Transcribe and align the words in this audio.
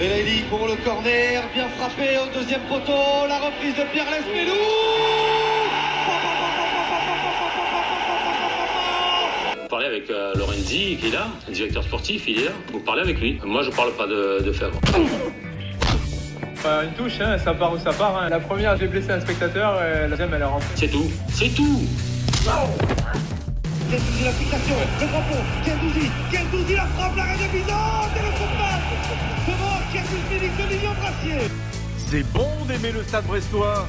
Belaïli 0.00 0.42
pour 0.48 0.66
le 0.66 0.76
corner, 0.82 1.42
bien 1.54 1.68
frappé 1.78 2.16
au 2.16 2.26
deuxième 2.34 2.62
poteau, 2.62 3.26
la 3.28 3.38
reprise 3.38 3.74
de 3.74 3.82
Pierre 3.92 4.06
Lesmelou 4.10 4.54
Vous 9.60 9.68
parlez 9.68 9.84
avec 9.86 10.08
euh, 10.10 10.32
Lorenzi, 10.36 10.96
qui 10.98 11.08
est 11.08 11.12
là, 11.12 11.28
le 11.46 11.52
directeur 11.52 11.84
sportif, 11.84 12.24
il 12.26 12.40
est 12.40 12.44
là. 12.46 12.50
Vous 12.72 12.80
parlez 12.80 13.02
avec 13.02 13.20
lui. 13.20 13.38
Moi, 13.44 13.62
je 13.62 13.70
parle 13.70 13.92
pas 13.92 14.06
de, 14.06 14.42
de 14.42 14.52
Fèvre. 14.52 14.80
Enfin, 16.56 16.82
une 16.84 16.92
touche, 16.92 17.20
hein, 17.20 17.36
ça 17.38 17.52
part 17.54 17.72
où 17.74 17.78
ça 17.78 17.92
part. 17.92 18.16
hein. 18.22 18.28
La 18.30 18.40
première, 18.40 18.76
j'ai 18.78 18.86
blessé 18.88 19.10
un 19.12 19.20
spectateur, 19.20 19.80
et 19.82 20.00
la 20.02 20.08
deuxième, 20.08 20.32
elle 20.34 20.40
est 20.40 20.44
rentrée. 20.44 20.66
C'est 20.76 20.88
tout. 20.88 21.10
C'est 21.28 21.54
tout. 21.54 21.82
L'application, 24.24 24.76
le 25.00 25.06
drapeau, 25.06 25.36
Gendouzi, 25.66 26.10
Gendouzi 26.32 26.74
la 26.74 26.86
frappe, 26.86 27.16
l'arrêt 27.16 27.34
de 27.34 27.52
Bizot, 27.52 28.08
et 28.16 28.22
le 28.22 28.30
coup 28.38 28.44
de 28.44 29.59
C'est 31.98 32.22
bon 32.32 32.64
d'aimer 32.66 32.92
le 32.92 33.02
stade 33.02 33.26
brestois. 33.26 33.86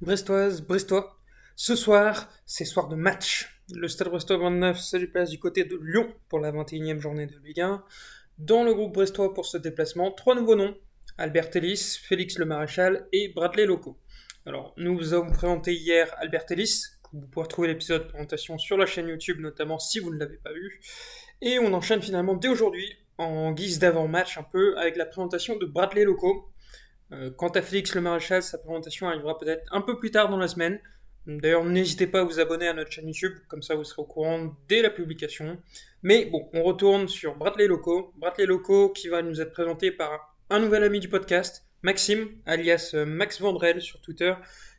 Brestoise, 0.00 0.62
Brestois. 0.62 1.16
Ce 1.54 1.76
soir, 1.76 2.28
c'est 2.44 2.64
soir 2.64 2.88
de 2.88 2.96
match. 2.96 3.62
Le 3.72 3.86
Stade 3.86 4.08
Brestois 4.08 4.36
29 4.38 4.76
se 4.76 4.96
déplace 4.96 5.30
du 5.30 5.38
côté 5.38 5.62
de 5.62 5.78
Lyon 5.80 6.12
pour 6.28 6.40
la 6.40 6.50
21e 6.50 6.98
journée 6.98 7.26
de 7.26 7.38
Ligue 7.44 7.60
1. 7.60 7.84
Dans 8.38 8.64
le 8.64 8.74
groupe 8.74 8.94
brestois 8.94 9.32
pour 9.32 9.46
ce 9.46 9.58
déplacement, 9.58 10.10
trois 10.10 10.34
nouveaux 10.34 10.56
noms. 10.56 10.76
Albert 11.18 11.50
Ellis, 11.54 11.96
Félix 12.02 12.36
Le 12.36 12.44
Maréchal 12.44 13.06
et 13.12 13.28
Bradley 13.28 13.64
Loco. 13.64 14.00
Alors, 14.44 14.74
nous 14.76 14.96
vous 14.96 15.14
avons 15.14 15.30
présenté 15.30 15.72
hier 15.72 16.12
Albert 16.18 16.46
Ellis. 16.50 16.82
Vous 17.12 17.28
pouvez 17.28 17.44
retrouver 17.44 17.68
l'épisode 17.68 18.02
de 18.02 18.08
présentation 18.08 18.58
sur 18.58 18.76
la 18.76 18.86
chaîne 18.86 19.06
YouTube, 19.06 19.38
notamment 19.38 19.78
si 19.78 20.00
vous 20.00 20.12
ne 20.12 20.18
l'avez 20.18 20.38
pas 20.38 20.52
vu. 20.52 20.80
Et 21.42 21.60
on 21.60 21.72
enchaîne 21.74 22.02
finalement 22.02 22.34
dès 22.34 22.48
aujourd'hui, 22.48 22.92
en 23.18 23.52
guise 23.52 23.78
d'avant-match 23.78 24.38
un 24.38 24.44
peu, 24.44 24.76
avec 24.78 24.96
la 24.96 25.06
présentation 25.06 25.56
de 25.56 25.66
Bradley 25.66 26.04
Loco. 26.04 26.50
Euh, 27.12 27.30
quant 27.30 27.48
à 27.48 27.62
Félix 27.62 27.94
Le 27.94 28.00
Maréchal, 28.00 28.42
sa 28.42 28.58
présentation 28.58 29.08
arrivera 29.08 29.38
peut-être 29.38 29.64
un 29.72 29.80
peu 29.80 29.98
plus 29.98 30.10
tard 30.10 30.28
dans 30.28 30.36
la 30.36 30.48
semaine. 30.48 30.80
D'ailleurs, 31.26 31.64
n'hésitez 31.64 32.06
pas 32.06 32.20
à 32.20 32.24
vous 32.24 32.40
abonner 32.40 32.68
à 32.68 32.72
notre 32.72 32.90
chaîne 32.90 33.06
YouTube, 33.06 33.34
comme 33.48 33.60
ça 33.60 33.74
vous 33.74 33.84
serez 33.84 34.00
au 34.00 34.06
courant 34.06 34.56
dès 34.68 34.80
la 34.80 34.88
publication. 34.88 35.58
Mais 36.02 36.24
bon, 36.26 36.48
on 36.54 36.62
retourne 36.62 37.08
sur 37.08 37.36
Bradley 37.36 37.66
Loco. 37.66 38.14
Bradley 38.16 38.46
Loco 38.46 38.90
qui 38.90 39.08
va 39.08 39.20
nous 39.20 39.40
être 39.40 39.52
présenté 39.52 39.90
par 39.90 40.36
un 40.48 40.60
nouvel 40.60 40.84
ami 40.84 41.00
du 41.00 41.08
podcast, 41.08 41.66
Maxime, 41.82 42.28
alias 42.46 42.92
euh, 42.94 43.04
Max 43.04 43.40
Vandrel 43.40 43.82
sur 43.82 44.00
Twitter, 44.00 44.32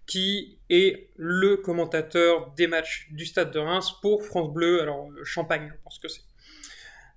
qui 0.08 0.60
est 0.70 1.12
le 1.18 1.58
commentateur 1.58 2.52
des 2.56 2.66
matchs 2.66 3.10
du 3.12 3.26
Stade 3.26 3.52
de 3.52 3.60
Reims 3.60 3.94
pour 4.02 4.24
France 4.24 4.52
Bleu, 4.52 4.82
alors 4.82 5.08
euh, 5.12 5.24
Champagne, 5.24 5.72
je 5.72 5.84
pense 5.84 6.00
que 6.00 6.08
c'est. 6.08 6.22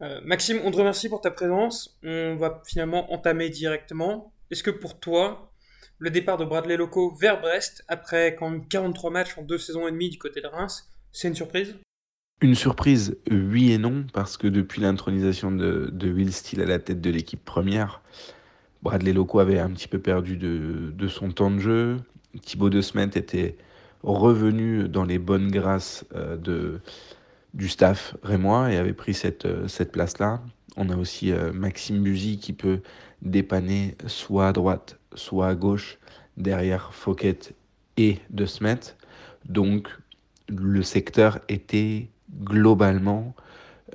Euh, 0.01 0.21
Maxime, 0.25 0.61
on 0.65 0.71
te 0.71 0.77
remercie 0.77 1.09
pour 1.09 1.21
ta 1.21 1.31
présence. 1.31 1.99
On 2.03 2.37
va 2.37 2.63
finalement 2.67 3.13
entamer 3.13 3.51
directement. 3.51 4.33
Est-ce 4.51 4.63
que 4.63 4.71
pour 4.71 4.99
toi, 4.99 5.53
le 5.99 6.11
départ 6.11 6.37
de 6.37 6.45
Bradley 6.45 6.77
Loco 6.77 7.15
vers 7.15 7.41
Brest, 7.41 7.85
après 7.89 8.35
quand 8.35 8.51
même 8.51 8.67
43 8.67 9.11
matchs 9.11 9.39
en 9.39 9.43
deux 9.43 9.59
saisons 9.59 9.87
et 9.87 9.93
demie 9.93 10.11
du 10.11 10.19
côté 10.19 10.41
de 10.41 10.47
Reims, 10.47 10.91
c'est 11.13 11.29
une 11.29 11.35
surprise? 11.35 11.77
Une 12.41 12.57
surprise, 12.57 13.17
oui 13.31 13.71
et 13.71 13.79
non, 13.79 14.05
parce 14.13 14.37
que 14.37 14.49
depuis 14.49 14.81
l'intronisation 14.81 15.53
de, 15.53 15.93
Will 16.03 16.33
Steele 16.33 16.63
à 16.63 16.67
la 16.67 16.81
tête 16.81 17.01
de 17.01 17.11
l'équipe 17.11 17.45
première, 17.45 18.03
Bradley 18.83 19.13
Loco 19.13 19.39
avait 19.39 19.61
un 19.61 19.71
petit 19.71 19.87
peu 19.87 20.01
perdu 20.01 20.37
de, 20.37 20.93
de 20.93 21.09
son 21.09 21.31
temps 21.31 21.53
de 21.53 21.61
jeu. 21.61 21.99
Thibaut 22.41 22.69
De 22.69 22.81
Smet 22.81 23.11
était 23.15 23.57
revenu 24.03 24.89
dans 24.89 25.05
les 25.05 25.19
bonnes 25.19 25.51
grâces 25.51 26.05
euh, 26.15 26.37
de, 26.37 26.81
du 27.55 27.69
staff 27.69 28.17
rémois 28.23 28.73
et 28.73 28.77
avait 28.77 28.93
pris 28.93 29.15
cette, 29.15 29.47
euh, 29.47 29.69
cette 29.69 29.93
place-là. 29.93 30.41
On 30.77 30.89
a 30.89 30.97
aussi 30.97 31.33
euh, 31.33 31.53
Maxime 31.53 32.03
Buzy 32.03 32.39
qui 32.39 32.53
peut 32.53 32.81
dépanner 33.21 33.97
soit 34.07 34.49
à 34.49 34.53
droite, 34.53 34.99
soit 35.15 35.49
à 35.49 35.55
gauche, 35.55 35.99
derrière 36.37 36.95
Fouquet 36.95 37.39
et 37.99 38.19
De 38.31 38.47
Smet. 38.47 38.97
Donc 39.47 39.89
le 40.49 40.83
secteur 40.83 41.41
était 41.49 42.09
globalement 42.43 43.35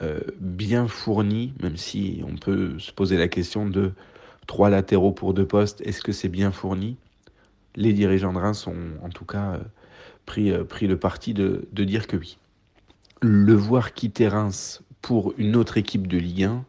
euh, 0.03 0.19
bien 0.40 0.88
fourni, 0.88 1.53
même 1.62 1.78
si 1.78 2.22
on 2.28 2.35
peut 2.35 2.78
se 2.78 2.91
poser 2.91 3.17
la 3.17 3.28
question 3.28 3.67
de 3.67 3.91
trois 4.46 4.69
latéraux 4.69 5.12
pour 5.12 5.34
deux 5.34 5.47
postes, 5.47 5.81
est-ce 5.81 6.01
que 6.01 6.12
c'est 6.12 6.29
bien 6.29 6.51
fourni? 6.51 6.97
Les 7.75 7.94
dirigeants 7.94 8.34
de 8.34 8.38
Reims 8.38 8.67
ont 8.67 9.03
en 9.03 9.09
tout 9.09 9.25
cas 9.25 9.59
pris, 10.25 10.51
le 10.51 10.97
parti 10.97 11.34
de 11.34 11.66
dire 11.72 12.07
que 12.07 12.17
oui. 12.17 12.38
Le 13.22 13.53
voir 13.53 13.94
quitter 13.94 14.28
Reims 14.28 14.83
pour 15.01 15.33
une 15.39 15.55
autre 15.55 15.78
équipe 15.78 16.05
de 16.05 16.19
Ligue 16.19 16.44
1, 16.44 16.66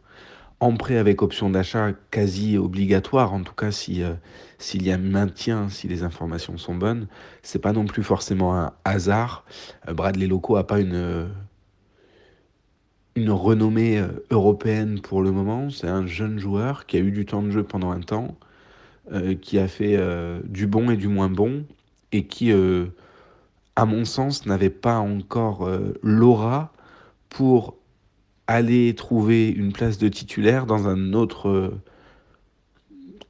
en 0.61 0.75
prêt 0.77 0.97
avec 0.97 1.21
option 1.21 1.51
d'achat 1.51 1.91
quasi 2.09 2.57
obligatoire, 2.57 3.33
en 3.33 3.43
tout 3.43 3.53
cas 3.53 3.69
si 3.71 4.01
euh, 4.01 4.15
s'il 4.57 4.83
y 4.83 4.91
a 4.91 4.97
maintien, 4.97 5.69
si 5.69 5.87
les 5.87 6.01
informations 6.01 6.57
sont 6.57 6.73
bonnes, 6.73 7.07
c'est 7.43 7.59
pas 7.59 7.71
non 7.71 7.85
plus 7.85 8.01
forcément 8.01 8.57
un 8.57 8.73
hasard. 8.83 9.45
Euh, 9.87 9.93
Bradley 9.93 10.25
Loco 10.25 10.55
a 10.55 10.65
pas 10.65 10.79
une 10.79 10.95
euh, 10.95 11.27
une 13.15 13.29
renommée 13.29 14.03
européenne 14.31 15.01
pour 15.01 15.21
le 15.21 15.31
moment. 15.31 15.69
C'est 15.69 15.87
un 15.87 16.07
jeune 16.07 16.39
joueur 16.39 16.87
qui 16.87 16.97
a 16.97 16.99
eu 16.99 17.11
du 17.11 17.25
temps 17.25 17.43
de 17.43 17.51
jeu 17.51 17.63
pendant 17.63 17.91
un 17.91 17.99
temps, 17.99 18.37
qui 19.41 19.59
a 19.59 19.67
fait 19.67 19.99
du 20.45 20.67
bon 20.67 20.89
et 20.89 20.95
du 20.95 21.09
moins 21.09 21.29
bon, 21.29 21.65
et 22.13 22.27
qui, 22.27 22.53
à 23.79 23.85
mon 23.85 24.03
sens, 24.03 24.45
n'avait 24.45 24.69
pas 24.69 24.97
encore 24.97 25.65
euh, 25.65 25.93
l'aura 26.03 26.73
pour 27.29 27.77
aller 28.45 28.93
trouver 28.93 29.47
une 29.47 29.71
place 29.71 29.97
de 29.97 30.09
titulaire 30.09 30.65
dans 30.65 30.89
un 30.89 31.13
autre 31.13 31.47
euh, 31.47 31.81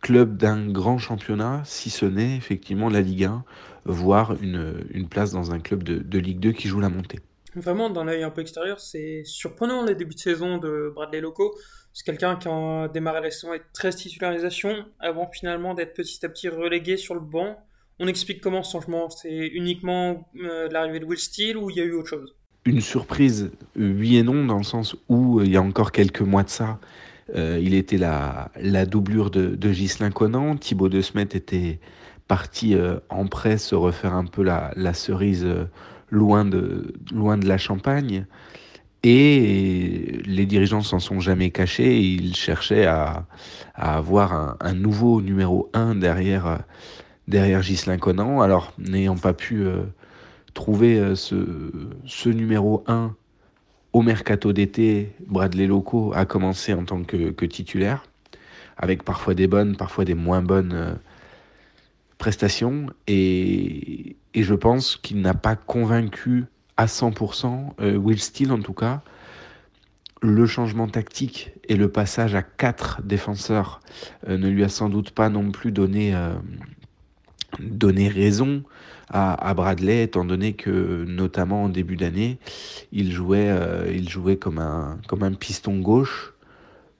club 0.02 0.38
d'un 0.38 0.68
grand 0.68 0.98
championnat, 0.98 1.62
si 1.66 1.92
ce 1.92 2.08
n'est 2.08 2.36
effectivement 2.36 2.90
la 2.90 3.02
Ligue 3.02 3.26
1, 3.26 3.44
voire 3.86 4.36
une, 4.42 4.86
une 4.92 5.08
place 5.08 5.32
dans 5.32 5.52
un 5.52 5.60
club 5.60 5.84
de, 5.84 6.00
de 6.00 6.20
Ligue 6.20 6.40
2 6.40 6.52
qui 6.54 6.68
joue 6.68 6.80
la 6.80 6.90
montée. 6.90 7.20
Vraiment, 7.56 7.92
d'un 7.92 8.08
œil 8.08 8.24
un 8.24 8.32
peu 8.32 8.42
extérieur, 8.42 8.80
c'est 8.80 9.24
surprenant 9.26 9.86
les 9.86 9.94
débuts 9.94 10.16
de 10.16 10.20
saison 10.20 10.58
de 10.58 10.92
Bradley 10.96 11.22
Loco. 11.22 11.56
C'est 11.94 12.06
quelqu'un 12.06 12.38
qui 12.38 12.48
a 12.48 12.88
démarré 12.88 13.22
la 13.22 13.30
saison 13.30 13.50
avec 13.50 13.72
13 13.74 13.96
titularisations 13.98 14.86
avant 15.00 15.30
finalement 15.32 15.76
d'être 15.76 15.94
petit 15.94 16.26
à 16.26 16.30
petit 16.30 16.50
relégué 16.50 16.98
sur 16.98 17.14
le 17.14 17.20
banc. 17.22 17.58
On 18.00 18.08
explique 18.08 18.42
comment 18.42 18.64
ce 18.64 18.72
changement 18.72 19.10
C'est 19.10 19.48
uniquement 19.48 20.30
euh, 20.42 20.70
l'arrivée 20.72 21.00
de 21.00 21.06
Will 21.06 21.20
Steele 21.20 21.58
ou 21.58 21.70
il 21.70 21.78
y 21.78 21.82
a 21.82 21.84
eu 21.84 21.94
autre 21.94 22.10
chose? 22.10 22.36
Une 22.66 22.82
surprise, 22.82 23.52
oui 23.76 24.18
et 24.18 24.24
non, 24.24 24.46
dans 24.46 24.58
le 24.58 24.64
sens 24.64 24.96
où, 25.08 25.40
euh, 25.40 25.46
il 25.46 25.52
y 25.52 25.58
a 25.58 25.62
encore 25.62 25.92
quelques 25.92 26.22
mois 26.22 26.44
de 26.44 26.50
ça, 26.50 26.80
euh, 27.36 27.60
il 27.62 27.74
était 27.74 27.98
la, 27.98 28.52
la 28.60 28.86
doublure 28.86 29.30
de, 29.30 29.56
de 29.56 29.70
Ghislain 29.70 30.12
Conan. 30.12 30.56
Thibaut 30.56 30.90
De 30.90 31.02
Smet 31.02 31.24
était 31.34 31.80
parti 32.28 32.76
euh, 32.76 33.00
en 33.10 33.28
prêt 33.28 33.58
se 33.58 33.76
refaire 33.76 34.14
un 34.14 34.26
peu 34.26 34.44
la, 34.44 34.94
cerise 34.94 35.44
euh, 35.46 35.66
loin, 36.10 36.46
de, 36.46 36.94
loin 37.12 37.38
de 37.38 37.48
la 37.48 37.58
Champagne. 37.58 38.26
Et 39.04 40.22
les 40.26 40.46
dirigeants 40.46 40.82
s'en 40.82 41.00
sont 41.00 41.20
jamais 41.20 41.52
cachés. 41.52 42.00
Ils 42.00 42.36
cherchaient 42.36 42.86
à, 42.86 43.26
à 43.74 43.98
avoir 43.98 44.34
un, 44.34 44.58
un 44.60 44.74
nouveau 44.74 45.22
numéro 45.22 45.70
1 45.74 45.96
derrière, 45.96 46.48
euh, 46.48 46.58
derrière 47.30 47.62
Ghislain 47.62 47.98
Conan. 47.98 48.42
Alors, 48.42 48.74
n'ayant 48.78 49.16
pas 49.16 49.34
pu 49.34 49.62
euh, 49.62 49.84
trouver 50.54 51.00
euh, 51.00 51.16
ce, 51.16 52.30
numéro 52.30 52.84
1 52.88 53.16
au 53.94 54.02
mercato 54.02 54.52
d'été, 54.52 55.14
Bradley 55.26 55.68
Loco 55.68 56.12
a 56.14 56.26
commencé 56.26 56.74
en 56.74 56.84
tant 56.84 57.04
que, 57.04 57.46
titulaire, 57.46 58.04
avec 58.78 59.04
parfois 59.04 59.34
des 59.34 59.48
bonnes, 59.48 59.78
parfois 59.78 60.06
des 60.06 60.16
moins 60.16 60.42
bonnes 60.42 60.74
euh, 60.74 60.94
prestations. 62.18 62.88
Et, 63.08 64.16
je 64.36 64.54
pense 64.54 64.96
qu'il 64.96 65.22
n'a 65.22 65.34
pas 65.34 65.56
convaincu 65.56 66.46
à 66.78 66.86
100%, 66.86 67.72
euh, 67.82 67.96
Will 67.98 68.20
Steele 68.20 68.52
en 68.52 68.62
tout 68.62 68.74
cas, 68.74 69.02
le 70.22 70.46
changement 70.46 70.88
tactique 70.88 71.52
et 71.68 71.76
le 71.76 71.90
passage 71.90 72.36
à 72.36 72.42
quatre 72.42 73.02
défenseurs 73.04 73.80
ne 74.28 74.50
lui 74.50 74.64
a 74.66 74.70
sans 74.70 74.90
doute 74.90 75.12
pas 75.12 75.30
non 75.30 75.52
plus 75.52 75.72
donné, 75.72 76.14
donné 77.60 78.08
raison 78.08 78.64
à, 79.12 79.54
Bradley, 79.54 80.04
étant 80.04 80.24
donné 80.24 80.54
que, 80.54 81.04
notamment 81.08 81.64
en 81.64 81.70
début 81.70 81.96
d'année, 81.96 82.38
il 82.92 83.12
jouait, 83.12 83.50
euh, 83.50 84.36
comme, 84.40 84.60
un, 84.60 85.34
piston 85.34 85.80
gauche. 85.80 86.34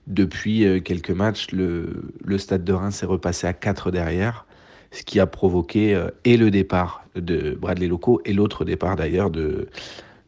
Depuis 0.06 0.64
euh, 0.64 0.80
quelques 0.80 1.10
matchs, 1.10 1.48
le, 1.52 2.12
stade 2.38 2.64
de 2.64 2.72
Reims 2.72 3.02
est 3.02 3.06
repassé 3.06 3.46
à 3.46 3.52
4 3.52 3.92
derrière, 3.92 4.46
ce 4.90 5.04
qui 5.04 5.20
a 5.20 5.26
provoqué 5.26 5.94
euh, 5.94 6.08
et 6.24 6.36
le 6.36 6.50
départ 6.50 7.04
de 7.14 7.56
Bradley 7.60 7.86
Loco 7.86 8.20
et 8.24 8.32
l'autre 8.32 8.64
départ 8.64 8.96
d'ailleurs 8.96 9.30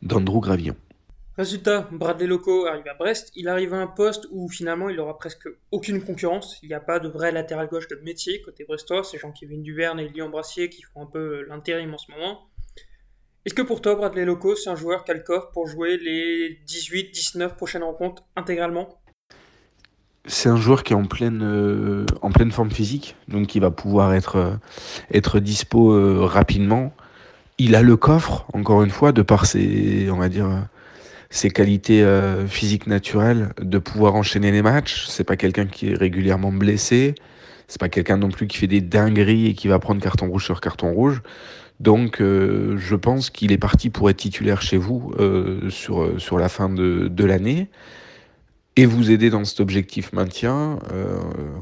d'Andrew 0.03 0.41
Gravillon. 0.41 0.77
Résultat, 1.43 1.89
Bradley 1.91 2.29
Loco 2.29 2.67
arrive 2.67 2.87
à 2.87 2.95
Brest. 2.95 3.33
Il 3.35 3.49
arrive 3.49 3.75
à 3.75 3.79
un 3.79 3.89
poste 3.89 4.29
où 4.31 4.49
finalement 4.49 4.89
il 4.89 5.01
aura 5.01 5.19
presque 5.19 5.49
aucune 5.73 6.01
concurrence. 6.01 6.61
Il 6.63 6.69
n'y 6.69 6.75
a 6.75 6.79
pas 6.79 7.01
de 7.01 7.09
vrai 7.09 7.33
latéral 7.33 7.67
gauche 7.67 7.89
de 7.89 7.97
métier 7.97 8.41
côté 8.43 8.63
brestois. 8.63 9.03
C'est 9.03 9.19
Jean-Kévin 9.19 9.59
Duverne 9.59 9.99
et 9.99 10.09
Lyon 10.09 10.29
Brassier 10.29 10.69
qui 10.69 10.83
font 10.83 11.03
un 11.03 11.07
peu 11.07 11.45
l'intérim 11.49 11.93
en 11.93 11.99
ce 11.99 12.13
moment. 12.13 12.43
Est-ce 13.45 13.55
que 13.55 13.63
pour 13.63 13.81
toi, 13.81 13.97
Bradley 13.97 14.25
Loco, 14.25 14.55
c'est 14.55 14.71
un 14.71 14.77
joueur 14.77 15.03
qui 15.03 15.13
pour 15.53 15.67
jouer 15.67 15.97
les 15.97 16.61
18-19 16.65 17.57
prochaines 17.57 17.83
rencontres 17.83 18.23
intégralement? 18.37 19.03
C'est 20.27 20.49
un 20.49 20.59
joueur 20.59 20.85
qui 20.85 20.93
est 20.93 20.97
en 20.97 21.07
pleine, 21.07 21.43
euh, 21.43 22.07
en 22.21 22.31
pleine 22.31 22.53
forme 22.53 22.71
physique, 22.71 23.17
donc 23.27 23.49
qui 23.49 23.59
va 23.59 23.73
pouvoir 23.73 24.15
être, 24.15 24.37
euh, 24.37 24.55
être 25.13 25.41
dispo 25.41 25.91
euh, 25.91 26.21
rapidement. 26.25 26.95
Il 27.59 27.75
a 27.75 27.83
le 27.83 27.97
coffre, 27.97 28.47
encore 28.53 28.85
une 28.85 28.91
fois, 28.91 29.11
de 29.11 29.23
par 29.23 29.47
ses, 29.47 30.09
on 30.09 30.19
va 30.19 30.29
dire, 30.29 30.69
ses 31.35 31.51
qualités 31.51 32.07
physiques 32.47 32.87
naturelles, 32.87 33.55
de 33.61 33.79
pouvoir 33.79 34.15
enchaîner 34.15 34.53
les 34.53 34.63
matchs. 34.63 35.07
C'est 35.09 35.25
pas 35.25 35.37
quelqu'un 35.37 35.67
qui 35.67 35.91
est 35.91 35.95
régulièrement 35.95 36.53
blessé. 36.53 37.15
C'est 37.69 37.81
pas 37.81 37.89
quelqu'un 37.89 38.19
non 38.19 38.29
plus 38.29 38.47
qui 38.47 38.59
fait 38.59 38.67
des 38.67 38.83
dingueries 38.83 39.47
et 39.47 39.55
qui 39.55 39.67
va 39.67 39.79
prendre 39.79 40.01
carton 40.01 40.29
rouge 40.29 40.45
sur 40.45 40.61
carton 40.61 40.93
rouge. 40.93 41.23
Donc, 41.81 42.19
je 42.21 42.95
pense 42.95 43.31
qu'il 43.31 43.51
est 43.51 43.59
parti 43.59 43.89
pour 43.89 44.11
être 44.11 44.19
titulaire 44.19 44.63
chez 44.63 44.77
vous 44.77 45.15
sur, 45.71 46.21
sur 46.21 46.39
la 46.39 46.49
fin 46.51 46.69
de, 46.69 47.09
de 47.09 47.25
l'année 47.25 47.69
et 48.77 48.87
vous 48.87 49.11
aider 49.11 49.31
dans 49.31 49.45
cet 49.45 49.61
objectif 49.61 50.13
maintien. 50.13 50.79
Euh, 50.93 51.19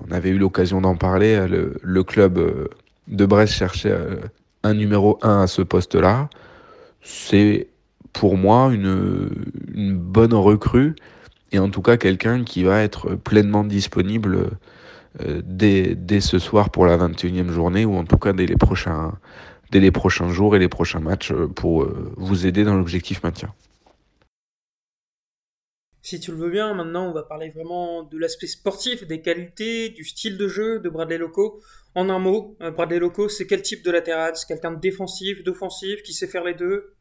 on 0.08 0.12
avait 0.12 0.30
eu 0.30 0.38
l'occasion 0.38 0.80
d'en 0.80 0.96
parler. 0.96 1.46
Le, 1.48 2.04
club 2.04 2.38
euh, 2.38 2.68
de 3.08 3.26
Brest 3.26 3.54
cherchait 3.54 3.90
euh, 3.90 4.16
un 4.62 4.74
numéro 4.74 5.18
1 5.22 5.42
à 5.42 5.46
ce 5.46 5.62
poste-là. 5.62 6.28
C'est 7.02 7.68
pour 8.12 8.36
moi 8.36 8.72
une, 8.72 9.30
bonne 9.96 10.34
recrue 10.34 10.94
et 11.52 11.58
en 11.58 11.70
tout 11.70 11.82
cas 11.82 11.96
quelqu'un 11.96 12.44
qui 12.44 12.62
va 12.62 12.82
être 12.82 13.14
pleinement 13.14 13.64
disponible 13.64 14.50
dès, 15.42 15.94
dès, 15.94 16.20
ce 16.20 16.38
soir 16.38 16.70
pour 16.70 16.86
la 16.86 16.96
21e 16.96 17.50
journée 17.50 17.84
ou 17.84 17.96
en 17.96 18.04
tout 18.04 18.18
cas 18.18 18.32
dès 18.32 18.46
les 18.46 18.56
prochains, 18.56 19.18
dès 19.70 19.80
les 19.80 19.90
prochains 19.90 20.28
jours 20.28 20.54
et 20.54 20.58
les 20.58 20.68
prochains 20.68 21.00
matchs 21.00 21.32
pour 21.54 21.88
vous 22.16 22.46
aider 22.46 22.64
dans 22.64 22.76
l'objectif 22.76 23.22
maintien. 23.22 23.52
Si 26.02 26.18
tu 26.18 26.30
le 26.30 26.38
veux 26.38 26.50
bien, 26.50 26.72
maintenant 26.72 27.08
on 27.08 27.12
va 27.12 27.22
parler 27.22 27.50
vraiment 27.50 28.02
de 28.04 28.16
l'aspect 28.16 28.46
sportif, 28.46 29.06
des 29.06 29.20
qualités, 29.20 29.90
du 29.90 30.04
style 30.04 30.38
de 30.38 30.48
jeu 30.48 30.80
de 30.80 30.88
Bradley 30.88 31.18
Loco. 31.18 31.60
En 31.94 32.08
un 32.08 32.18
mot, 32.18 32.56
euh, 32.62 32.70
Bradley 32.70 32.98
Loco, 32.98 33.28
c'est 33.28 33.46
quel 33.46 33.60
type 33.60 33.84
de 33.84 33.90
latéral? 33.90 34.34
C'est 34.34 34.46
quelqu'un 34.46 34.72
de 34.72 34.80
défensif, 34.80 35.44
d'offensif, 35.44 36.02
qui 36.02 36.14
sait 36.14 36.26
faire 36.26 36.44
les 36.44 36.54
deux? 36.54 36.94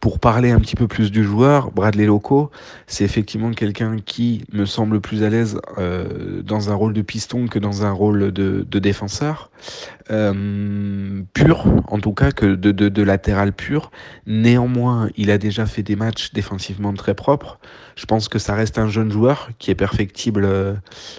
Pour 0.00 0.20
parler 0.20 0.50
un 0.50 0.60
petit 0.60 0.76
peu 0.76 0.86
plus 0.86 1.10
du 1.10 1.24
joueur, 1.24 1.72
Bradley 1.72 2.06
Loco, 2.06 2.50
c'est 2.86 3.04
effectivement 3.04 3.50
quelqu'un 3.50 3.96
qui 4.04 4.44
me 4.52 4.64
semble 4.64 5.00
plus 5.00 5.24
à 5.24 5.30
l'aise 5.30 5.60
euh, 5.78 6.40
dans 6.42 6.70
un 6.70 6.74
rôle 6.74 6.92
de 6.92 7.02
piston 7.02 7.48
que 7.48 7.58
dans 7.58 7.84
un 7.84 7.90
rôle 7.90 8.32
de, 8.32 8.78
défenseur. 8.78 9.50
Euh, 10.10 11.22
pur, 11.34 11.64
en 11.88 11.98
tout 11.98 12.12
cas, 12.12 12.30
que 12.30 12.46
de, 12.46 12.70
de, 12.70 13.02
latéral 13.02 13.52
pur. 13.52 13.90
Néanmoins, 14.26 15.10
il 15.16 15.30
a 15.30 15.38
déjà 15.38 15.66
fait 15.66 15.82
des 15.82 15.96
matchs 15.96 16.32
défensivement 16.32 16.94
très 16.94 17.14
propres. 17.14 17.58
Je 17.96 18.06
pense 18.06 18.28
que 18.28 18.38
ça 18.38 18.54
reste 18.54 18.78
un 18.78 18.88
jeune 18.88 19.10
joueur 19.10 19.50
qui 19.58 19.72
est 19.72 19.74
perfectible, 19.74 20.44
euh, 20.44 20.74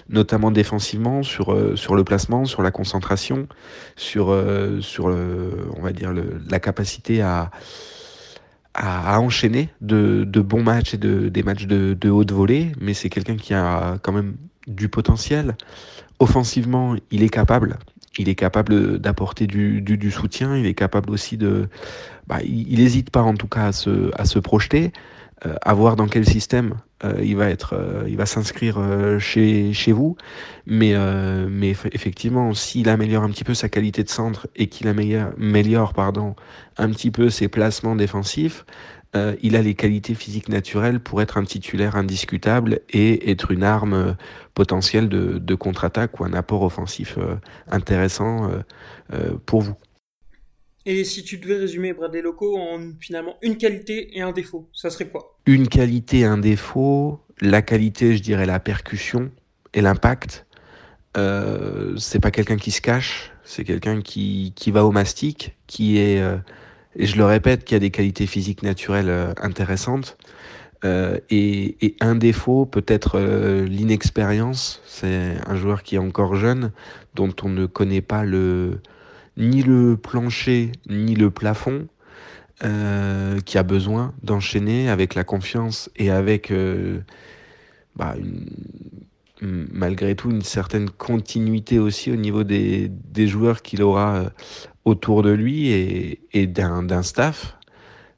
notamment 0.08 0.50
défensivement, 0.50 1.22
sur, 1.22 1.54
sur 1.76 1.94
le 1.94 2.04
placement, 2.04 2.46
sur 2.46 2.62
la 2.62 2.70
concentration, 2.70 3.46
sur, 3.96 4.34
sur 4.80 5.04
on 5.06 5.82
va 5.82 5.92
dire, 5.92 6.14
la 6.48 6.60
capacité 6.60 7.20
à 7.20 7.50
à, 8.74 9.20
enchaîner 9.20 9.68
de, 9.80 10.24
bons 10.24 10.62
matchs 10.62 10.94
et 10.94 10.98
de, 10.98 11.28
des 11.28 11.42
matchs 11.42 11.66
de, 11.66 11.94
de 11.94 12.10
haute 12.10 12.32
volée, 12.32 12.72
mais 12.80 12.94
c'est 12.94 13.08
quelqu'un 13.08 13.36
qui 13.36 13.54
a 13.54 13.98
quand 14.02 14.12
même 14.12 14.36
du 14.66 14.88
potentiel. 14.88 15.56
Offensivement, 16.18 16.96
il 17.10 17.22
est 17.22 17.28
capable. 17.28 17.78
Il 18.18 18.28
est 18.28 18.34
capable 18.34 18.98
d'apporter 18.98 19.46
du, 19.46 19.80
du, 19.80 20.10
soutien. 20.10 20.56
Il 20.56 20.66
est 20.66 20.74
capable 20.74 21.10
aussi 21.10 21.36
de. 21.36 21.68
Bah, 22.26 22.40
il 22.42 22.78
n'hésite 22.78 23.10
pas 23.10 23.22
en 23.22 23.34
tout 23.34 23.46
cas 23.46 23.66
à 23.66 23.72
se, 23.72 24.10
à 24.18 24.24
se 24.24 24.38
projeter. 24.38 24.92
Euh, 25.46 25.54
à 25.62 25.72
voir 25.72 25.96
dans 25.96 26.06
quel 26.06 26.26
système 26.26 26.74
euh, 27.02 27.14
il 27.22 27.34
va 27.34 27.48
être, 27.48 27.74
euh, 27.74 28.04
il 28.06 28.18
va 28.18 28.26
s'inscrire 28.26 28.78
chez, 29.18 29.72
chez 29.72 29.92
vous. 29.92 30.16
Mais, 30.66 30.94
mais 31.48 31.70
effectivement, 31.70 32.52
s'il 32.54 32.88
améliore 32.88 33.24
un 33.24 33.30
petit 33.30 33.44
peu 33.44 33.54
sa 33.54 33.68
qualité 33.68 34.04
de 34.04 34.10
centre 34.10 34.48
et 34.56 34.66
qu'il 34.68 34.88
améliore, 34.88 35.94
pardon, 35.94 36.36
un 36.76 36.90
petit 36.90 37.10
peu 37.10 37.30
ses 37.30 37.48
placements 37.48 37.96
défensifs, 37.96 38.64
il 39.42 39.56
a 39.56 39.62
les 39.62 39.74
qualités 39.74 40.14
physiques 40.14 40.48
naturelles 40.48 41.00
pour 41.00 41.20
être 41.20 41.36
un 41.36 41.44
titulaire 41.44 41.96
indiscutable 41.96 42.80
et 42.90 43.30
être 43.30 43.50
une 43.50 43.64
arme 43.64 44.16
potentielle 44.54 45.08
de, 45.08 45.38
de 45.38 45.54
contre-attaque 45.56 46.20
ou 46.20 46.24
un 46.24 46.32
apport 46.32 46.62
offensif 46.62 47.18
intéressant 47.68 48.50
pour 49.46 49.62
vous. 49.62 49.74
Et 50.90 51.04
si 51.04 51.22
tu 51.22 51.38
devais 51.38 51.54
résumer 51.54 51.92
Bradley 51.92 52.20
Loco 52.20 52.58
en 52.58 52.94
finalement 52.98 53.36
une 53.42 53.56
qualité 53.56 54.18
et 54.18 54.22
un 54.22 54.32
défaut, 54.32 54.68
ça 54.72 54.90
serait 54.90 55.06
quoi? 55.06 55.38
Une 55.46 55.68
qualité 55.68 56.24
un 56.24 56.36
défaut. 56.36 57.20
La 57.40 57.62
qualité, 57.62 58.16
je 58.16 58.20
dirais 58.20 58.44
la 58.44 58.58
percussion 58.58 59.30
et 59.72 59.82
l'impact. 59.82 60.46
Euh, 61.16 61.96
c'est 61.96 62.18
pas 62.18 62.32
quelqu'un 62.32 62.56
qui 62.56 62.72
se 62.72 62.80
cache, 62.80 63.30
c'est 63.44 63.62
quelqu'un 63.62 64.00
qui, 64.00 64.52
qui 64.56 64.72
va 64.72 64.84
au 64.84 64.90
mastic, 64.90 65.56
qui 65.68 65.98
est, 65.98 66.20
euh, 66.20 66.38
et 66.96 67.06
je 67.06 67.16
le 67.16 67.24
répète, 67.24 67.62
qui 67.64 67.76
a 67.76 67.78
des 67.78 67.92
qualités 67.92 68.26
physiques 68.26 68.64
naturelles 68.64 69.10
euh, 69.10 69.32
intéressantes. 69.40 70.18
Euh, 70.84 71.18
et, 71.30 71.94
un 72.00 72.16
défaut, 72.16 72.66
peut-être 72.66 73.20
l'inexpérience. 73.64 74.82
C'est 74.86 75.36
un 75.46 75.54
joueur 75.54 75.84
qui 75.84 75.94
est 75.94 75.98
encore 75.98 76.34
jeune, 76.34 76.72
dont 77.14 77.32
on 77.44 77.48
ne 77.48 77.66
connaît 77.66 78.00
pas 78.00 78.24
le, 78.24 78.80
ni 79.40 79.62
le 79.62 79.96
plancher, 79.96 80.70
ni 80.88 81.14
le 81.16 81.30
plafond, 81.30 81.88
euh, 82.62 83.40
qui 83.40 83.56
a 83.56 83.62
besoin 83.62 84.12
d'enchaîner 84.22 84.90
avec 84.90 85.14
la 85.14 85.24
confiance 85.24 85.90
et 85.96 86.10
avec 86.10 86.50
euh, 86.50 87.00
bah, 87.96 88.14
malgré 89.40 90.14
tout 90.14 90.30
une 90.30 90.42
certaine 90.42 90.90
continuité 90.90 91.78
aussi 91.78 92.12
au 92.12 92.16
niveau 92.16 92.44
des, 92.44 92.90
joueurs 93.16 93.62
qu'il 93.62 93.82
aura 93.82 94.16
euh, 94.16 94.30
autour 94.84 95.22
de 95.22 95.30
lui 95.30 95.68
et, 95.70 96.46
d'un 96.46 97.02
staff. 97.02 97.56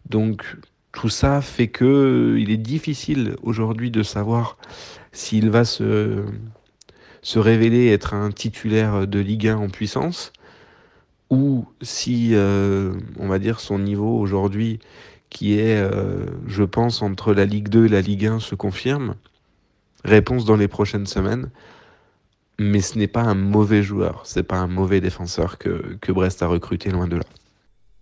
Donc 0.09 0.57
tout 0.91 1.09
ça 1.09 1.41
fait 1.41 1.69
que 1.69 2.37
il 2.37 2.51
est 2.51 2.57
difficile 2.57 3.37
aujourd'hui 3.45 3.93
de 3.93 4.03
savoir 4.03 4.59
s'il 5.13 5.51
va 5.51 5.65
se, 5.65 6.25
se 7.23 7.39
révéler 7.39 7.91
être 7.91 8.13
un 8.13 8.33
titulaire 8.33 9.07
de 9.07 9.21
Ligue 9.21 9.47
1 9.47 9.57
en 9.57 9.69
puissance 9.69 10.33
ou 11.33 11.65
si, 11.81 12.35
euh, 12.35 12.93
on 13.19 13.27
va 13.27 13.39
dire, 13.39 13.59
son 13.59 13.79
niveau 13.79 14.19
aujourd'hui, 14.19 14.81
qui 15.31 15.59
est, 15.59 15.79
euh, 15.79 16.27
je 16.47 16.63
pense, 16.63 17.01
entre 17.01 17.33
la 17.33 17.47
Ligue 17.47 17.71
2 17.71 17.87
et 17.87 17.89
la 17.89 18.03
Ligue 18.03 18.27
1, 18.27 18.39
se 18.39 18.55
confirme. 18.55 19.15
Réponse 20.05 20.45
dans 20.45 20.57
les 20.57 20.69
prochaines 20.69 21.07
semaines. 21.07 21.51
Mais 22.59 22.83
ce 22.83 22.99
n'est 22.99 23.09
pas 23.09 23.23
un 23.23 23.35
mauvais 23.35 23.83
joueur, 23.83 24.27
c'est 24.27 24.43
pas 24.43 24.59
un 24.59 24.67
mauvais 24.67 25.01
défenseur 25.01 25.57
que, 25.57 25.97
que 26.03 26.13
Brest 26.13 26.43
a 26.43 26.49
recruté, 26.49 26.91
loin 26.91 27.09
de 27.09 27.17
là. 27.17 27.25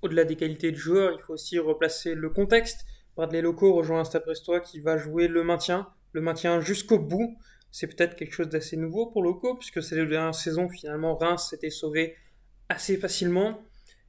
Au-delà 0.02 0.24
des 0.24 0.34
qualités 0.34 0.72
de 0.72 0.76
joueur, 0.76 1.12
il 1.16 1.22
faut 1.22 1.34
aussi 1.34 1.60
replacer 1.60 2.16
le 2.16 2.30
contexte. 2.30 2.84
Bradley 3.16 3.42
Loco 3.42 3.72
rejoint 3.72 4.00
un 4.00 4.04
Stade 4.04 4.24
Brestois 4.24 4.58
qui 4.58 4.80
va 4.80 4.98
jouer 4.98 5.28
le 5.28 5.44
maintien, 5.44 5.86
le 6.12 6.20
maintien 6.20 6.60
jusqu'au 6.60 6.98
bout. 6.98 7.36
C'est 7.70 7.86
peut-être 7.86 8.16
quelque 8.16 8.34
chose 8.34 8.48
d'assez 8.48 8.76
nouveau 8.76 9.06
pour 9.06 9.22
Loco, 9.22 9.54
puisque 9.54 9.84
c'est 9.84 9.94
la 9.94 10.04
dernière 10.04 10.34
saison, 10.34 10.68
finalement, 10.68 11.14
Reims 11.14 11.46
s'était 11.48 11.70
sauvé 11.70 12.16
assez 12.70 12.96
facilement. 12.96 13.60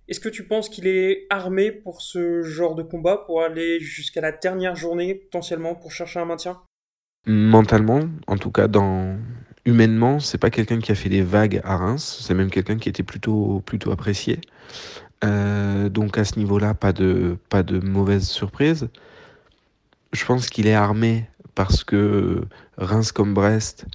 Est-ce 0.07 0.19
que 0.19 0.29
tu 0.29 0.45
penses 0.45 0.69
qu'il 0.69 0.87
est 0.87 1.25
armé 1.29 1.71
pour 1.71 2.01
ce 2.01 2.41
genre 2.41 2.75
de 2.75 2.83
combat, 2.83 3.17
pour 3.17 3.41
aller 3.41 3.79
jusqu'à 3.79 4.21
la 4.21 4.31
dernière 4.31 4.75
journée 4.75 5.15
potentiellement 5.15 5.75
pour 5.75 5.91
chercher 5.91 6.19
un 6.19 6.25
maintien? 6.25 6.61
Mentalement, 7.25 8.01
en 8.27 8.37
tout 8.37 8.51
cas 8.51 8.67
dans 8.67 9.17
humainement, 9.65 10.19
c'est 10.19 10.37
pas 10.37 10.49
quelqu'un 10.49 10.79
qui 10.79 10.91
a 10.91 10.95
fait 10.95 11.09
des 11.09 11.21
vagues 11.21 11.61
à 11.63 11.77
Reims, 11.77 12.23
c'est 12.25 12.33
même 12.33 12.49
quelqu'un 12.49 12.77
qui 12.77 12.89
était 12.89 13.03
plutôt 13.03 13.61
plutôt 13.65 13.91
apprécié. 13.91 14.39
Euh, 15.23 15.89
donc 15.89 16.17
à 16.17 16.25
ce 16.25 16.39
niveau-là, 16.39 16.73
pas 16.73 16.93
de 16.93 17.37
pas 17.49 17.63
de 17.63 17.79
mauvaise 17.79 18.27
surprise. 18.27 18.89
Je 20.13 20.25
pense 20.25 20.49
qu'il 20.49 20.67
est 20.67 20.73
armé 20.73 21.25
parce 21.55 21.83
que 21.83 22.41
Reims 22.77 23.11
comme 23.11 23.33
Brest, 23.33 23.85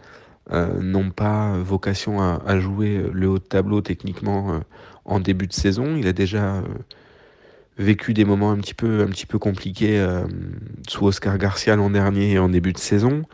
euh, 0.52 0.80
n'ont 0.80 1.10
pas 1.10 1.58
vocation 1.58 2.20
à, 2.22 2.60
jouer 2.60 3.04
le 3.12 3.28
haut 3.28 3.38
de 3.38 3.44
tableau 3.44 3.80
techniquement 3.80 4.54
euh, 4.54 4.58
en 5.04 5.18
début 5.18 5.48
de 5.48 5.52
saison. 5.52 5.96
Il 5.96 6.06
a 6.06 6.12
déjà 6.12 6.56
euh, 6.56 6.62
vécu 7.78 8.14
des 8.14 8.24
moments 8.24 8.52
un 8.52 8.58
petit 8.58 8.74
peu, 8.74 9.02
un 9.02 9.08
petit 9.08 9.26
peu 9.26 9.40
compliqués 9.40 10.04
sous 10.88 11.04
Oscar 11.06 11.36
Garcia 11.36 11.74
l'an 11.74 11.90
dernier 11.90 12.32
et 12.32 12.38
en 12.38 12.48
début 12.48 12.72
de 12.72 12.78
saison. 12.78 13.24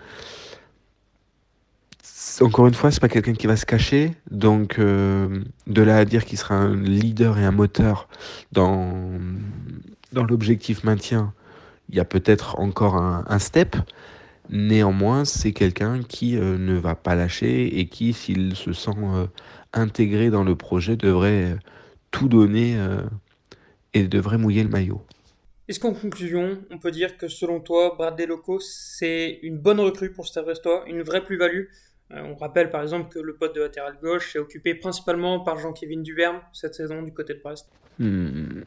Encore 2.40 2.66
une 2.66 2.74
fois, 2.74 2.90
c'est 2.90 3.00
pas 3.00 3.10
quelqu'un 3.10 3.34
qui 3.34 3.46
va 3.46 3.56
se 3.56 3.66
cacher, 3.66 4.12
donc 4.30 4.80
de 4.80 5.82
là 5.82 5.98
à 5.98 6.04
dire 6.04 6.24
qu'il 6.24 6.38
sera 6.38 6.56
un 6.56 6.74
leader 6.74 7.38
et 7.38 7.44
un 7.44 7.52
moteur 7.52 8.08
dans, 8.50 8.90
dans 10.12 10.24
l'objectif 10.24 10.82
maintien, 10.82 11.34
il 11.90 11.96
y 11.96 12.00
a 12.00 12.04
peut-être 12.04 12.58
encore 12.58 12.96
un, 12.96 13.24
un 13.28 13.38
step, 13.38 13.76
Néanmoins, 14.50 15.24
c'est 15.24 15.52
quelqu'un 15.52 16.02
qui 16.02 16.36
euh, 16.36 16.58
ne 16.58 16.74
va 16.74 16.94
pas 16.94 17.14
lâcher 17.14 17.78
et 17.78 17.86
qui, 17.86 18.12
s'il 18.12 18.56
se 18.56 18.72
sent 18.72 18.90
euh, 18.98 19.26
intégré 19.72 20.30
dans 20.30 20.44
le 20.44 20.56
projet, 20.56 20.96
devrait 20.96 21.52
euh, 21.52 21.56
tout 22.10 22.28
donner 22.28 22.76
et 23.94 24.06
devrait 24.06 24.36
mouiller 24.36 24.62
le 24.62 24.68
maillot. 24.68 25.00
Est-ce 25.68 25.80
qu'en 25.80 25.94
conclusion, 25.94 26.58
on 26.70 26.78
peut 26.78 26.90
dire 26.90 27.16
que 27.16 27.28
selon 27.28 27.60
toi, 27.60 27.94
Bradley 27.96 28.26
Loco, 28.26 28.58
c'est 28.60 29.38
une 29.42 29.56
bonne 29.56 29.80
recrue 29.80 30.12
pour 30.12 30.26
Stade 30.26 30.44
Brestois, 30.44 30.84
une 30.86 31.00
vraie 31.00 31.24
plus-value? 31.24 31.64
On 32.10 32.34
rappelle 32.34 32.68
par 32.68 32.82
exemple 32.82 33.08
que 33.10 33.18
le 33.18 33.34
poste 33.34 33.54
de 33.54 33.62
latéral 33.62 33.96
gauche 34.02 34.36
est 34.36 34.38
occupé 34.38 34.74
principalement 34.74 35.40
par 35.40 35.56
Jean-Kévin 35.56 36.02
Duverne 36.02 36.40
cette 36.52 36.74
saison 36.74 37.00
du 37.00 37.14
côté 37.14 37.32
de 37.32 37.40
Brest. 37.40 37.70
Hmm, 37.98 38.64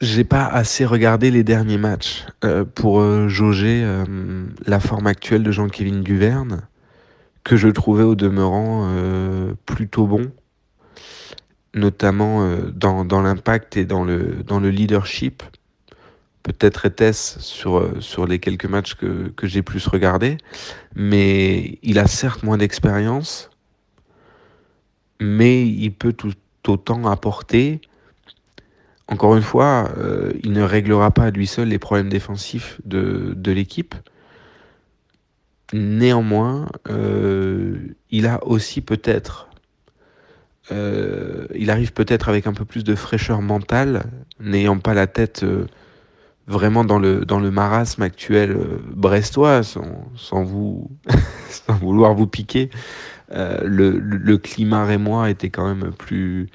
j'ai 0.00 0.24
pas 0.24 0.46
assez 0.46 0.84
regardé 0.84 1.30
les 1.30 1.44
derniers 1.44 1.78
matchs 1.78 2.26
pour 2.74 3.28
jauger 3.28 3.84
la 4.66 4.80
forme 4.80 5.06
actuelle 5.08 5.42
de 5.42 5.50
Jean-Kévin 5.50 6.00
Duverne, 6.00 6.68
que 7.42 7.56
je 7.56 7.68
trouvais 7.68 8.04
au 8.04 8.14
demeurant 8.14 8.88
plutôt 9.66 10.06
bon 10.06 10.30
notamment 11.74 12.42
euh, 12.42 12.70
dans, 12.70 13.22
l'impact 13.22 13.76
et 13.76 13.84
dans 13.84 14.04
le, 14.04 14.42
dans 14.46 14.60
le 14.60 14.70
leadership. 14.70 15.42
Peut-être 16.42 16.86
était-ce 16.86 17.40
sur, 17.40 17.78
euh, 17.78 18.00
sur 18.00 18.26
les 18.26 18.38
quelques 18.38 18.66
matchs 18.66 18.94
que, 18.94 19.28
que 19.36 19.46
j'ai 19.46 19.62
plus 19.62 19.86
regardés, 19.86 20.38
mais 20.94 21.78
il 21.82 21.98
a 21.98 22.06
certes 22.06 22.42
moins 22.42 22.58
d'expérience, 22.58 23.50
mais 25.20 25.66
il 25.66 25.92
peut 25.92 26.12
tout 26.12 26.32
autant 26.66 27.06
apporter. 27.06 27.80
Encore 29.08 29.36
une 29.36 29.42
fois, 29.42 29.90
euh, 29.96 30.32
il 30.42 30.52
ne 30.52 30.62
réglera 30.62 31.10
pas 31.10 31.24
à 31.24 31.30
lui 31.30 31.46
seul 31.46 31.68
les 31.68 31.78
problèmes 31.78 32.10
défensifs 32.10 32.78
de, 32.84 33.32
de 33.34 33.52
l'équipe. 33.52 33.94
Néanmoins, 35.72 36.66
euh, 36.90 37.78
il 38.10 38.26
a 38.26 38.44
aussi 38.44 38.80
peut-être 38.80 39.48
euh, 40.70 41.46
il 41.54 41.70
arrive 41.70 41.94
peut-être 41.94 42.28
avec 42.28 42.46
un 42.46 42.52
peu 42.52 42.66
plus 42.66 42.84
de 42.84 42.94
fraîcheur 42.94 43.40
mentale, 43.40 44.04
n'ayant 44.38 44.78
pas 44.78 44.92
la 44.92 45.06
tête 45.06 45.42
vraiment 46.46 46.84
dans 46.84 46.98
le, 46.98 47.24
dans 47.24 47.40
le 47.40 47.50
marasme 47.50 48.02
actuel 48.02 48.54
brestois, 48.94 49.62
sans, 49.62 50.04
sans 50.16 50.44
vouloir 51.80 52.14
vous 52.14 52.26
piquer. 52.26 52.68
Le, 53.30 53.98
le, 53.98 54.38
climat 54.38 54.84
rémois 54.84 55.30
était 55.30 55.48
quand 55.48 55.66
même 55.74 55.92
plus, 55.92 56.50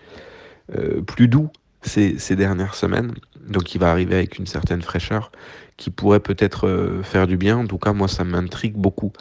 plus 1.07 1.27
doux 1.27 1.49
ces, 1.83 2.35
dernières 2.35 2.75
semaines. 2.75 3.13
Donc 3.47 3.75
il 3.75 3.79
va 3.79 3.91
arriver 3.91 4.15
avec 4.15 4.39
une 4.39 4.47
certaine 4.47 4.81
fraîcheur 4.81 5.31
qui 5.77 5.89
pourrait 5.89 6.19
peut-être 6.19 6.67
euh, 6.67 7.03
faire 7.03 7.27
du 7.27 7.35
bien. 7.35 7.57
En 7.57 7.67
tout 7.67 7.77
cas, 7.77 7.93
moi, 7.93 8.07
ça 8.07 8.23
m'intrigue 8.23 8.75
beaucoup 8.75 9.11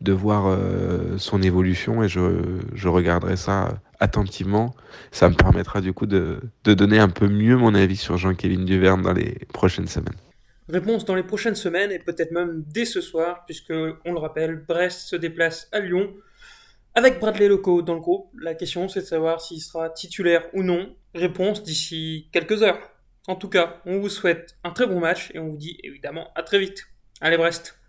de 0.00 0.12
voir 0.12 0.46
euh, 0.48 1.16
son 1.18 1.40
évolution 1.42 2.02
et 2.02 2.08
je, 2.08 2.58
je, 2.74 2.88
regarderai 2.88 3.36
ça 3.36 3.80
attentivement. 4.00 4.74
Ça 5.12 5.28
me 5.28 5.34
permettra 5.34 5.80
du 5.80 5.92
coup 5.92 6.06
de, 6.06 6.40
de 6.64 6.74
donner 6.74 6.98
un 6.98 7.08
peu 7.08 7.28
mieux 7.28 7.56
mon 7.56 7.74
avis 7.74 7.96
sur 7.96 8.16
Jean-Kévin 8.16 8.64
Duverne 8.64 9.02
dans 9.02 9.12
les 9.12 9.38
prochaines 9.52 9.86
semaines. 9.86 10.16
Réponse 10.68 11.04
dans 11.04 11.14
les 11.14 11.22
prochaines 11.22 11.54
semaines 11.56 11.90
et 11.90 11.98
peut-être 11.98 12.32
même 12.32 12.62
dès 12.66 12.84
ce 12.84 13.00
soir, 13.00 13.44
puisque, 13.46 13.72
on 14.04 14.12
le 14.12 14.18
rappelle, 14.18 14.64
Brest 14.68 15.08
se 15.08 15.16
déplace 15.16 15.68
à 15.72 15.80
Lyon 15.80 16.12
avec 16.94 17.20
Bradley 17.20 17.48
Loco 17.48 17.82
dans 17.82 17.94
le 17.94 18.00
groupe. 18.00 18.30
La 18.40 18.54
question, 18.54 18.88
c'est 18.88 19.00
de 19.00 19.06
savoir 19.06 19.40
s'il 19.40 19.60
sera 19.60 19.90
titulaire 19.90 20.44
ou 20.52 20.62
non. 20.62 20.94
Réponse 21.14 21.62
d'ici 21.62 22.28
quelques 22.32 22.62
heures. 22.62 22.78
En 23.26 23.36
tout 23.36 23.48
cas, 23.48 23.80
on 23.84 23.98
vous 23.98 24.08
souhaite 24.08 24.56
un 24.64 24.70
très 24.70 24.86
bon 24.86 25.00
match 25.00 25.30
et 25.34 25.38
on 25.38 25.48
vous 25.48 25.56
dit 25.56 25.78
évidemment 25.82 26.32
à 26.34 26.42
très 26.42 26.58
vite. 26.58 26.86
Allez 27.20 27.36
Brest 27.36 27.79